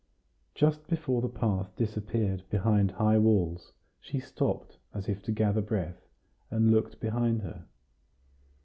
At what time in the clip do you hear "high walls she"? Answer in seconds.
2.89-4.19